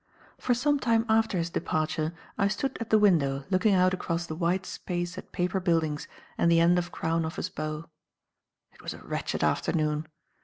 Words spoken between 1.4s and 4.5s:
departure, I stood at the window looking out across the